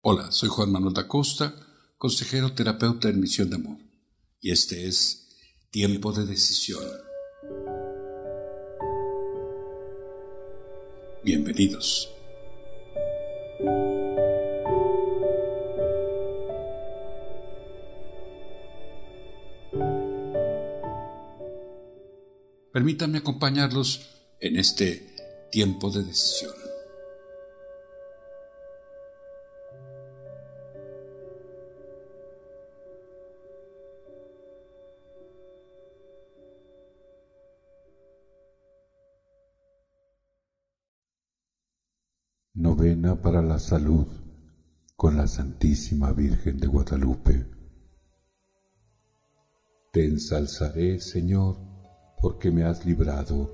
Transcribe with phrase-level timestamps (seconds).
[0.00, 1.52] Hola, soy Juan Manuel da Costa,
[1.96, 3.78] consejero terapeuta en Misión de Amor,
[4.40, 5.36] y este es
[5.72, 6.84] Tiempo de Decisión.
[11.24, 12.08] Bienvenidos.
[22.72, 24.02] Permítanme acompañarlos
[24.38, 26.67] en este tiempo de decisión.
[42.78, 44.06] Para la salud
[44.94, 47.50] con la Santísima Virgen de Guadalupe.
[49.90, 51.56] Te ensalzaré, Señor,
[52.22, 53.50] porque me has librado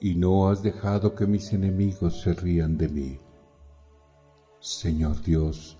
[0.00, 3.20] y no has dejado que mis enemigos se rían de mí.
[4.58, 5.76] Señor Dios,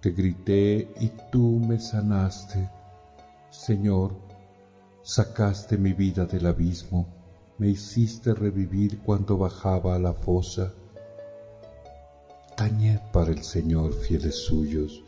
[0.00, 2.70] te grité y tú me sanaste.
[3.50, 4.14] Señor,
[5.02, 7.08] sacaste mi vida del abismo,
[7.58, 10.72] me hiciste revivir cuando bajaba a la fosa
[12.60, 15.02] Tañed para el Señor, fieles suyos,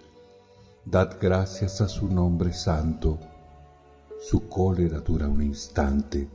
[0.86, 3.18] dad gracias a su nombre santo.
[4.22, 6.30] Su cólera dura un instante,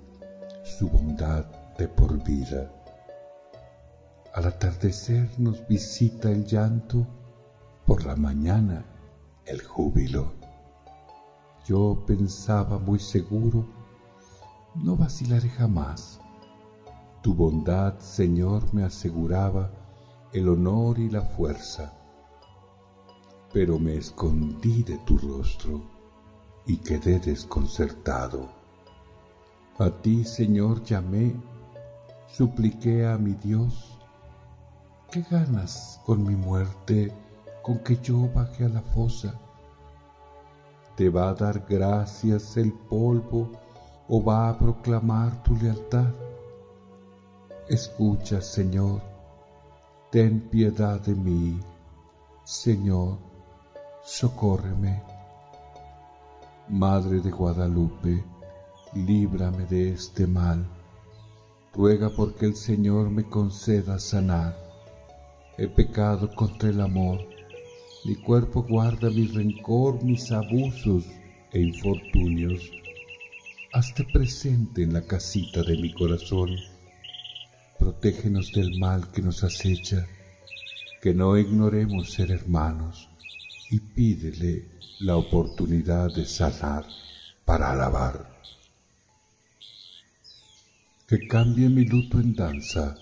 [0.63, 2.71] su bondad de por vida.
[4.35, 7.07] Al atardecer nos visita el llanto,
[7.87, 8.85] por la mañana
[9.47, 10.33] el júbilo.
[11.65, 13.65] Yo pensaba muy seguro,
[14.75, 16.19] no vacilaré jamás.
[17.23, 19.71] Tu bondad, Señor, me aseguraba
[20.33, 21.93] el honor y la fuerza.
[23.53, 25.81] Pero me escondí de tu rostro
[26.65, 28.49] y quedé desconcertado.
[29.79, 31.33] A ti, Señor, llamé,
[32.27, 33.99] supliqué a mi Dios.
[35.11, 37.13] ¿Qué ganas con mi muerte,
[37.61, 39.39] con que yo baje a la fosa?
[40.97, 43.51] ¿Te va a dar gracias el polvo
[44.09, 46.11] o va a proclamar tu lealtad?
[47.69, 49.01] Escucha, Señor,
[50.17, 51.59] ten piedad de mí,
[52.43, 53.19] Señor,
[54.03, 55.03] socórreme.
[56.67, 58.23] Madre de Guadalupe,
[58.95, 60.65] líbrame de este mal.
[61.71, 64.57] Ruega porque el Señor me conceda sanar.
[65.55, 67.19] He pecado contra el amor.
[68.03, 71.05] Mi cuerpo guarda mi rencor, mis abusos
[71.51, 72.71] e infortunios.
[73.71, 76.57] Hazte presente en la casita de mi corazón
[77.87, 80.05] protégenos del mal que nos acecha,
[81.01, 83.07] que no ignoremos ser hermanos
[83.71, 84.65] y pídele
[84.99, 86.85] la oportunidad de sanar
[87.45, 88.41] para alabar.
[91.07, 92.97] Que cambie mi luto en danza,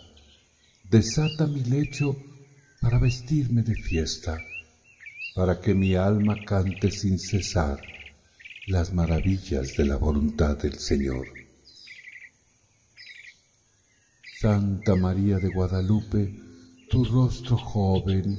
[0.87, 2.15] desata mi lecho
[2.79, 4.37] para vestirme de fiesta,
[5.33, 7.81] para que mi alma cante sin cesar
[8.67, 11.44] las maravillas de la voluntad del Señor.
[14.45, 16.31] Santa María de Guadalupe,
[16.91, 18.37] tu rostro joven,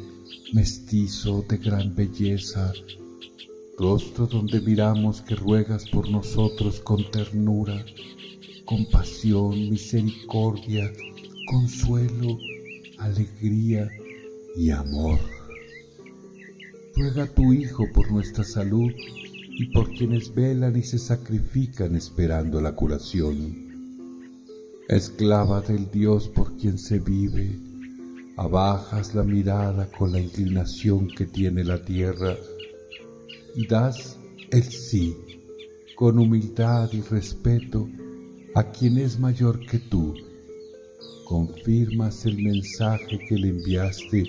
[0.52, 2.72] mestizo de gran belleza,
[3.76, 7.84] rostro donde miramos que ruegas por nosotros con ternura,
[8.64, 10.92] compasión, misericordia,
[11.50, 12.38] consuelo,
[12.98, 13.90] alegría
[14.56, 15.18] y amor.
[16.94, 18.92] Ruega a tu Hijo por nuestra salud
[19.58, 23.65] y por quienes velan y se sacrifican esperando la curación
[24.88, 27.58] esclava del Dios por quien se vive,
[28.36, 32.36] abajas la mirada con la inclinación que tiene la tierra
[33.56, 34.16] y das
[34.50, 35.16] el sí
[35.96, 37.88] con humildad y respeto
[38.54, 40.14] a quien es mayor que tú.
[41.24, 44.24] Confirmas el mensaje que le enviaste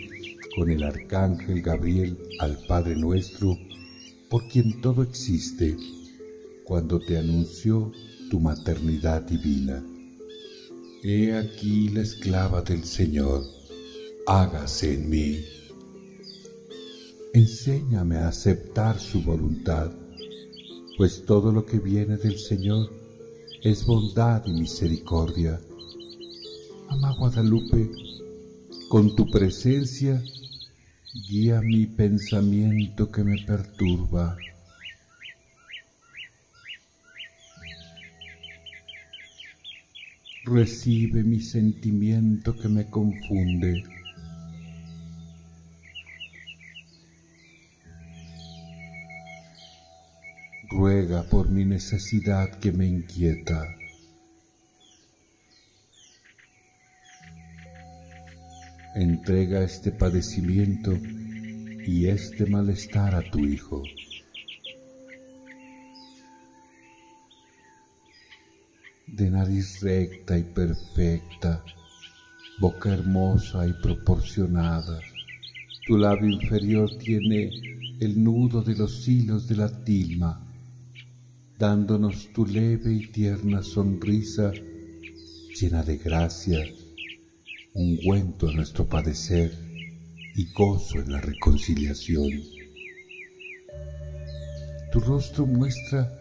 [0.56, 3.56] con el arcángel Gabriel al Padre nuestro,
[4.30, 5.78] por quien todo existe,
[6.64, 7.92] cuando te anunció
[8.32, 9.84] tu maternidad divina.
[11.04, 13.44] He aquí la esclava del Señor,
[14.26, 15.46] hágase en mí.
[17.36, 19.92] Enséñame a aceptar su voluntad,
[20.98, 22.90] pues todo lo que viene del Señor
[23.62, 25.62] es bondad y misericordia.
[26.90, 27.92] Ama Guadalupe,
[28.90, 30.24] con tu presencia
[31.30, 34.36] guía mi pensamiento que me perturba
[40.48, 43.84] recibe mi sentimiento que me confunde.
[50.70, 53.62] Ruega por mi necesidad que me inquieta.
[58.96, 60.98] Entrega este padecimiento
[61.86, 63.84] y este malestar a tu hijo.
[69.18, 71.64] De nariz recta y perfecta,
[72.60, 75.02] boca hermosa y proporcionada,
[75.88, 77.50] tu labio inferior tiene
[78.00, 80.40] el nudo de los hilos de la tilma,
[81.58, 84.54] dándonos tu leve y tierna sonrisa
[85.60, 86.70] llena de gracia,
[87.74, 89.52] ungüento a nuestro padecer
[90.36, 92.44] y gozo en la reconciliación.
[94.92, 96.17] Tu rostro muestra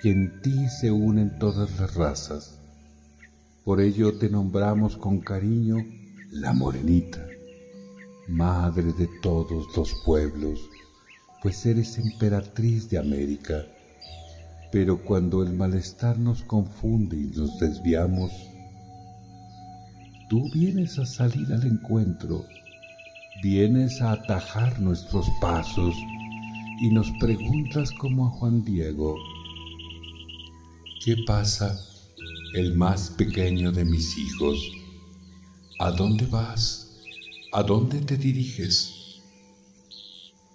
[0.00, 2.58] que en ti se unen todas las razas.
[3.64, 5.76] Por ello te nombramos con cariño
[6.30, 7.26] la morenita,
[8.28, 10.60] madre de todos los pueblos,
[11.42, 13.66] pues eres emperatriz de América.
[14.72, 18.32] Pero cuando el malestar nos confunde y nos desviamos,
[20.30, 22.46] tú vienes a salir al encuentro,
[23.42, 25.94] vienes a atajar nuestros pasos
[26.80, 29.16] y nos preguntas como a Juan Diego,
[31.02, 31.80] ¿qué pasa
[32.54, 34.70] el más pequeño de mis hijos?
[35.78, 37.00] ¿A dónde vas?
[37.52, 39.22] ¿A dónde te diriges?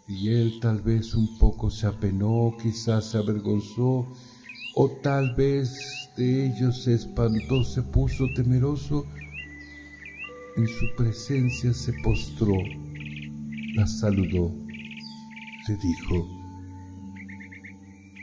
[0.08, 4.08] Y él tal vez un poco se apenó, quizás se avergonzó,
[4.76, 5.82] o tal vez
[6.16, 9.06] de ello se espantó, se puso temeroso
[10.58, 12.56] en su presencia se postró,
[13.74, 14.56] la saludó,
[15.68, 16.30] le dijo,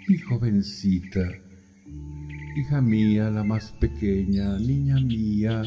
[0.09, 1.21] mi jovencita,
[2.61, 5.63] hija mía, la más pequeña, niña mía,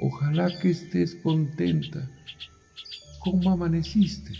[0.00, 2.10] ojalá que estés contenta.
[3.20, 4.32] ¿Cómo amaneciste?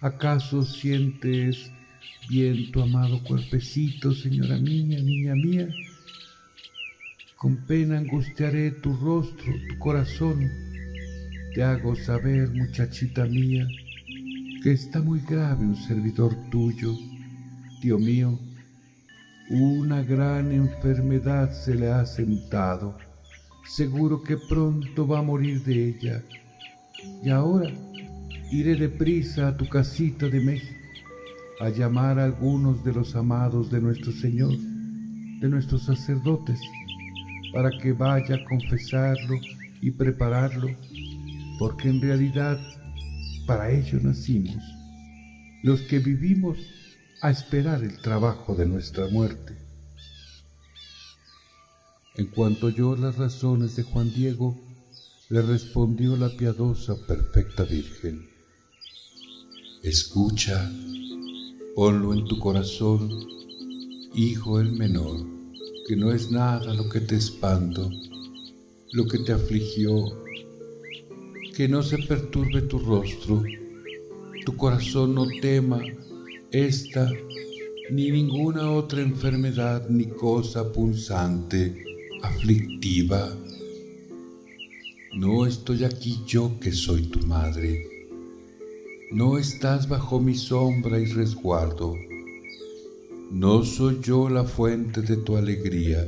[0.00, 1.70] ¿Acaso sientes
[2.28, 5.68] bien tu amado cuerpecito, señora mía, niña mía?
[7.36, 10.48] Con pena angustiaré tu rostro, tu corazón.
[11.54, 13.66] Te hago saber, muchachita mía,
[14.62, 16.96] que está muy grave un servidor tuyo,
[17.80, 18.38] tío mío.
[19.54, 22.96] Una gran enfermedad se le ha sentado.
[23.66, 26.22] Seguro que pronto va a morir de ella.
[27.22, 27.70] Y ahora
[28.50, 30.80] iré deprisa a tu casita de México
[31.60, 36.58] a llamar a algunos de los amados de nuestro Señor, de nuestros sacerdotes
[37.52, 39.38] para que vaya a confesarlo
[39.82, 40.68] y prepararlo,
[41.58, 42.58] porque en realidad
[43.46, 44.64] para ello nacimos,
[45.62, 46.56] los que vivimos
[47.22, 49.56] a esperar el trabajo de nuestra muerte.
[52.16, 54.60] En cuanto oyó las razones de Juan Diego,
[55.28, 58.28] le respondió la piadosa, perfecta Virgen.
[59.84, 60.68] Escucha,
[61.76, 63.08] ponlo en tu corazón,
[64.14, 65.24] hijo el menor
[65.86, 67.88] que no es nada lo que te espanto,
[68.92, 69.92] lo que te afligió,
[71.56, 73.42] que no se perturbe tu rostro,
[74.44, 75.84] tu corazón no tema
[76.52, 77.10] esta
[77.90, 81.84] ni ninguna otra enfermedad ni cosa punzante,
[82.22, 83.36] aflictiva.
[85.14, 87.86] No estoy aquí yo que soy tu madre.
[89.10, 91.94] No estás bajo mi sombra y resguardo
[93.32, 96.06] no soy yo la fuente de tu alegría.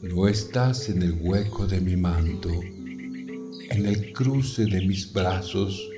[0.00, 5.89] No estás en el hueco de mi manto, en el cruce de mis brazos.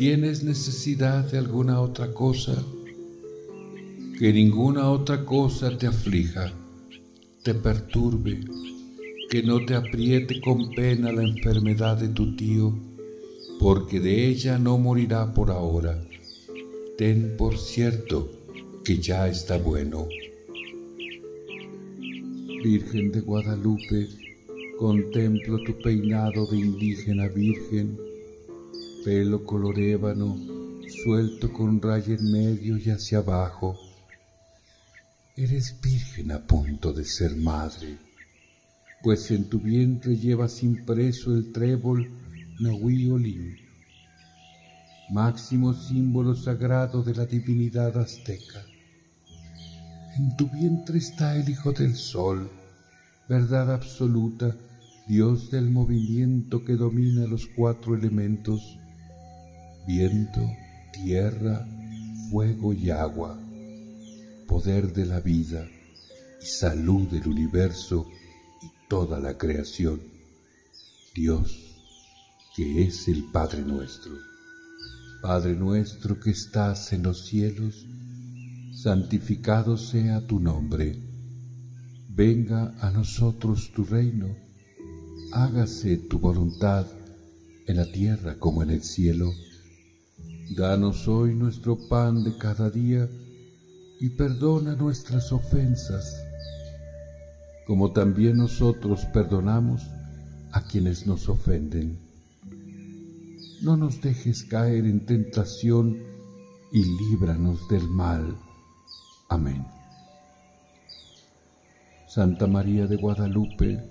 [0.00, 2.64] ¿Tienes necesidad de alguna otra cosa?
[4.18, 6.54] Que ninguna otra cosa te aflija,
[7.42, 8.40] te perturbe,
[9.28, 12.74] que no te apriete con pena la enfermedad de tu tío,
[13.58, 16.02] porque de ella no morirá por ahora.
[16.96, 18.30] Ten por cierto
[18.82, 20.08] que ya está bueno.
[22.64, 24.08] Virgen de Guadalupe,
[24.78, 27.98] contemplo tu peinado de indígena virgen,
[29.04, 30.36] pelo color ébano,
[31.02, 33.78] suelto con raya en medio y hacia abajo.
[35.36, 37.98] Eres virgen a punto de ser madre,
[39.02, 42.10] pues en tu vientre llevas impreso el trébol
[42.60, 43.08] Nahui
[45.10, 48.62] máximo símbolo sagrado de la divinidad azteca.
[50.16, 52.48] En tu vientre está el Hijo del Sol,
[53.28, 54.54] verdad absoluta,
[55.08, 58.78] Dios del movimiento que domina los cuatro elementos,
[59.86, 60.40] viento,
[60.92, 61.66] tierra,
[62.30, 63.38] fuego y agua,
[64.46, 65.66] poder de la vida
[66.42, 68.06] y salud del universo
[68.62, 70.00] y toda la creación.
[71.14, 71.56] Dios,
[72.54, 74.12] que es el Padre nuestro.
[75.22, 77.86] Padre nuestro que estás en los cielos,
[78.72, 80.96] santificado sea tu nombre.
[82.08, 84.34] Venga a nosotros tu reino,
[85.32, 86.86] hágase tu voluntad
[87.66, 89.32] en la tierra como en el cielo.
[90.56, 93.08] Danos hoy nuestro pan de cada día
[94.00, 96.20] y perdona nuestras ofensas,
[97.68, 99.80] como también nosotros perdonamos
[100.50, 102.00] a quienes nos ofenden.
[103.62, 105.96] No nos dejes caer en tentación
[106.72, 108.36] y líbranos del mal.
[109.28, 109.64] Amén.
[112.08, 113.88] Santa María de Guadalupe,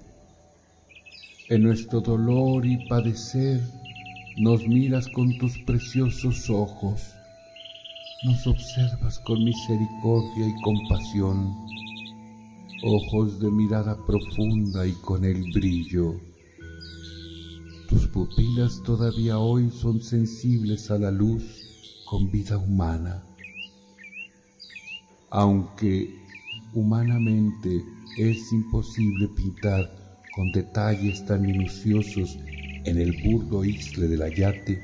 [1.48, 3.62] en nuestro dolor y padecer,
[4.38, 7.01] nos miras con tus preciosos ojos,
[8.24, 11.55] nos observas con misericordia y compasión,
[12.83, 16.15] ojos de mirada profunda y con el brillo.
[17.89, 21.43] Tus pupilas todavía hoy son sensibles a la luz
[22.05, 23.24] con vida humana.
[25.31, 26.13] Aunque
[26.74, 27.83] humanamente
[28.17, 29.89] es imposible pintar
[30.36, 32.38] con detalles tan minuciosos
[32.89, 34.84] en el burdo isle del ayate,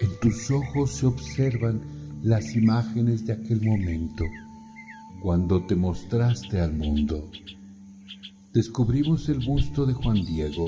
[0.00, 1.82] en tus ojos se observan
[2.22, 4.24] las imágenes de aquel momento,
[5.20, 7.30] cuando te mostraste al mundo.
[8.54, 10.66] Descubrimos el busto de Juan Diego,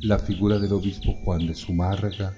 [0.00, 2.34] la figura del obispo Juan de Zumárraga,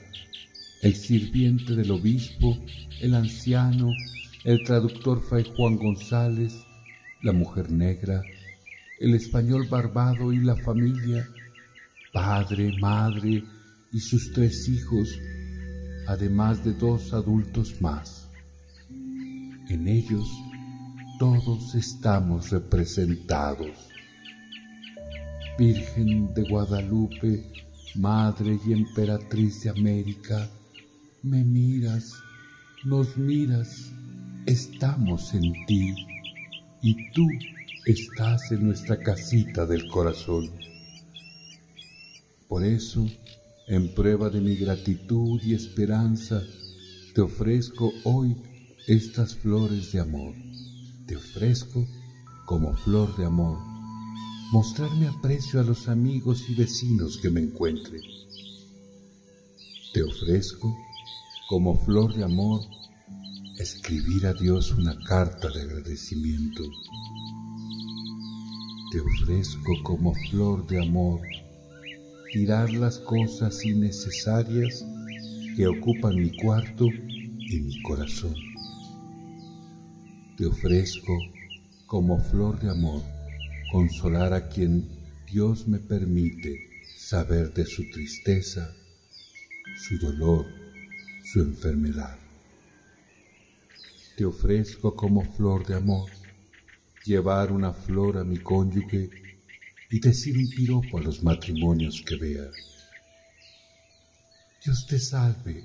[0.83, 2.59] el sirviente del obispo,
[3.01, 3.93] el anciano,
[4.43, 6.55] el traductor Fray Juan González,
[7.23, 8.21] la mujer negra,
[8.99, 11.29] el español barbado y la familia,
[12.13, 13.43] padre, madre
[13.91, 15.19] y sus tres hijos,
[16.07, 18.29] además de dos adultos más.
[19.69, 20.29] En ellos
[21.19, 23.89] todos estamos representados.
[25.59, 27.51] Virgen de Guadalupe,
[27.95, 30.51] Madre y Emperatriz de América,
[31.23, 32.13] me miras,
[32.85, 33.93] nos miras,
[34.47, 35.95] estamos en ti
[36.83, 37.27] y tú
[37.87, 40.72] estás en nuestra casita del corazón.
[42.53, 43.07] Por eso,
[43.67, 46.43] en prueba de mi gratitud y esperanza,
[47.15, 48.37] te ofrezco hoy
[48.87, 50.35] estas flores de amor.
[51.07, 51.89] Te ofrezco
[52.45, 53.57] como flor de amor
[54.53, 58.03] mostrar mi aprecio a los amigos y vecinos que me encuentre.
[59.95, 60.77] Te ofrezco
[61.49, 62.61] como flor de amor
[63.57, 66.65] escribir a Dios una carta de agradecimiento.
[68.91, 71.23] Te ofrezco como flor de amor
[72.33, 74.83] tirar las cosas innecesarias
[75.55, 78.35] que ocupan mi cuarto y mi corazón.
[80.39, 81.13] Te ofrezco
[81.85, 83.03] como flor de amor
[83.71, 84.89] consolar a quien
[85.31, 88.75] Dios me permite saber de su tristeza,
[89.77, 90.47] su dolor,
[91.31, 92.17] su enfermedad.
[94.17, 96.09] Te ofrezco como flor de amor
[97.05, 99.11] llevar una flor a mi cónyuge
[99.93, 102.49] y decir un piropo a los matrimonios que vea.
[104.65, 105.65] Dios te salve,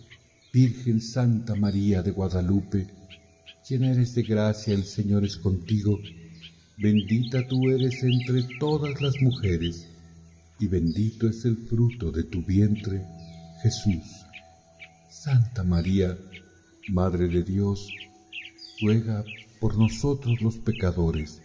[0.51, 2.87] Virgen Santa María de Guadalupe,
[3.67, 5.97] llena eres de gracia, el Señor es contigo,
[6.77, 9.87] bendita tú eres entre todas las mujeres,
[10.59, 13.05] y bendito es el fruto de tu vientre,
[13.63, 14.25] Jesús.
[15.09, 16.17] Santa María,
[16.89, 17.87] Madre de Dios,
[18.81, 19.23] ruega
[19.61, 21.41] por nosotros los pecadores,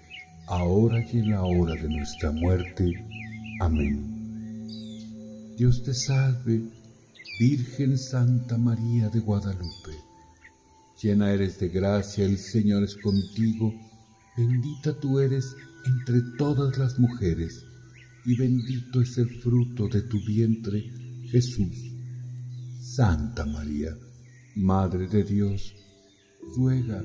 [0.46, 3.06] ahora y en la hora de nuestra muerte.
[3.60, 4.12] Amén.
[5.56, 6.62] Dios te salve,
[7.38, 9.92] Virgen Santa María de Guadalupe.
[11.00, 13.72] Llena eres de gracia, el Señor es contigo,
[14.36, 17.64] bendita tú eres entre todas las mujeres,
[18.24, 20.90] y bendito es el fruto de tu vientre,
[21.30, 21.92] Jesús.
[22.80, 23.96] Santa María,
[24.54, 25.74] Madre de Dios,
[26.56, 27.02] ruega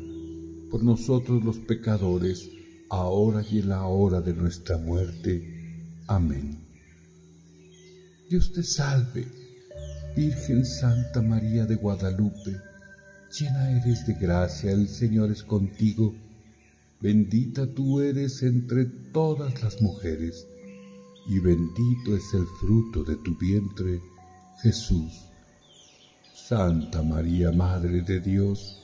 [0.69, 2.56] por nosotros los pecadores,
[2.89, 5.83] ahora y en la hora de nuestra muerte.
[6.07, 6.67] Amén.
[8.29, 9.27] Dios te salve,
[10.15, 12.57] Virgen Santa María de Guadalupe,
[13.37, 16.13] llena eres de gracia, el Señor es contigo,
[16.99, 20.45] bendita tú eres entre todas las mujeres,
[21.27, 24.01] y bendito es el fruto de tu vientre,
[24.61, 25.13] Jesús.
[26.33, 28.81] Santa María, Madre de Dios,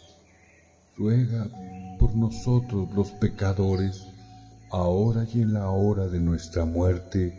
[0.98, 1.50] ruega
[2.04, 4.08] por nosotros los pecadores,
[4.72, 7.34] ahora y en la hora de nuestra muerte.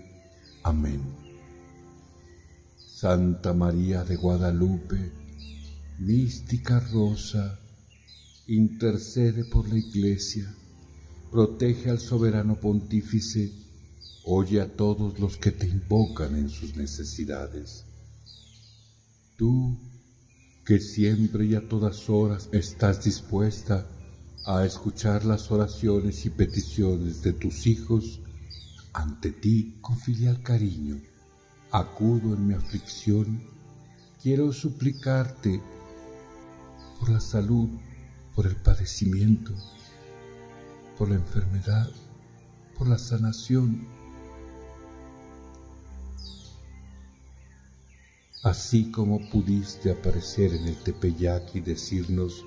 [0.62, 1.02] Amén.
[2.78, 5.12] Santa María de Guadalupe,
[5.98, 7.60] mística rosa,
[8.46, 10.50] intercede por la Iglesia,
[11.30, 13.52] protege al soberano pontífice,
[14.24, 17.84] oye a todos los que te invocan en sus necesidades.
[19.36, 19.76] Tú,
[20.64, 23.86] que siempre y a todas horas estás dispuesta
[24.46, 28.20] a escuchar las oraciones y peticiones de tus hijos
[28.92, 31.00] ante ti con filial cariño.
[31.70, 33.42] acudo en mi aflicción,
[34.22, 35.60] quiero suplicarte
[37.00, 37.68] por la salud,
[38.36, 39.52] por el padecimiento,
[40.96, 41.90] por la enfermedad,
[42.78, 43.88] por la sanación.
[48.44, 52.44] Así como pudiste aparecer en el Tepeyac y decirnos,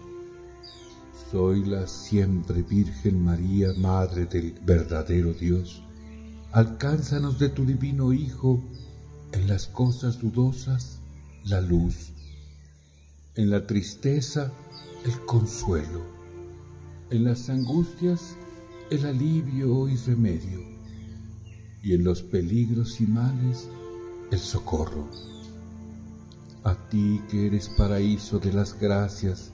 [1.31, 5.84] soy la siempre Virgen María, Madre del verdadero Dios,
[6.53, 8.63] alcánzanos de tu divino Hijo
[9.34, 11.00] en las cosas dudosas
[11.43, 12.13] la luz,
[13.36, 14.53] en la tristeza
[15.03, 16.01] el consuelo,
[17.10, 18.38] en las angustias
[18.89, 20.62] el alivio y remedio,
[21.84, 23.67] y en los peligros y males
[24.31, 25.10] el socorro.
[26.63, 29.51] A ti que eres paraíso de las gracias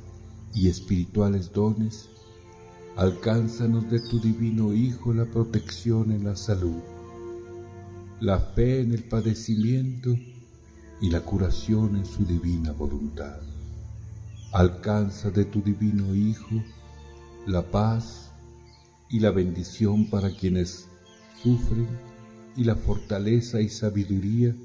[0.53, 2.10] y espirituales dones,
[2.95, 6.81] alcánzanos de tu divino Hijo la protección en la salud,
[8.19, 10.15] la fe en el padecimiento
[11.01, 13.39] y la curación en su divina voluntad.
[14.51, 16.62] Alcanza de tu divino Hijo
[17.45, 18.31] la paz
[19.10, 20.88] y la bendición para quienes
[21.41, 21.88] sufren
[22.55, 24.55] y la fortaleza y sabiduría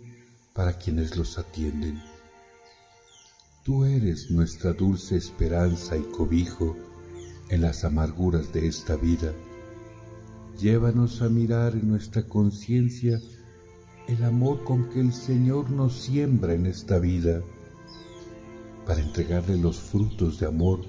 [0.53, 2.01] para quienes los atienden.
[3.69, 6.75] Tú eres nuestra dulce esperanza y cobijo
[7.51, 9.35] en las amarguras de esta vida.
[10.59, 13.21] Llévanos a mirar en nuestra conciencia
[14.07, 17.43] el amor con que el Señor nos siembra en esta vida,
[18.87, 20.81] para entregarle los frutos de amor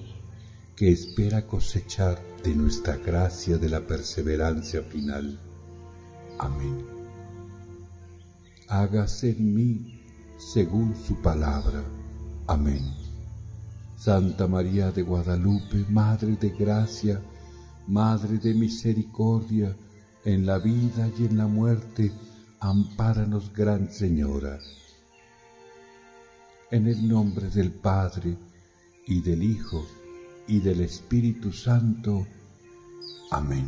[0.77, 5.37] que espera cosechar de nuestra gracia de la perseverancia final.
[6.37, 6.77] Amén.
[8.69, 10.01] Hágase en mí
[10.37, 11.98] según su palabra.
[12.49, 12.81] Amén.
[13.95, 17.21] Santa María de Guadalupe, Madre de Gracia,
[17.85, 19.75] Madre de Misericordia,
[20.25, 22.11] en la vida y en la muerte,
[22.59, 24.57] ampáranos, Gran Señora.
[26.71, 28.35] En el nombre del Padre,
[29.05, 29.85] y del Hijo,
[30.47, 32.25] y del Espíritu Santo.
[33.29, 33.67] Amén.